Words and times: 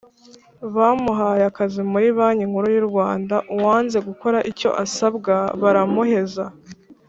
Bamuhaye 0.75 1.43
akazi 1.49 1.81
muri 1.91 2.07
Banki 2.17 2.49
Nkuru 2.49 2.67
y 2.73 2.77
u 2.81 2.85
Rwanda. 2.89 3.35
uwanze 3.55 3.97
gukora 4.07 4.37
icyo 4.51 4.69
asabwa 4.83 5.35
baramuheza 5.61 6.45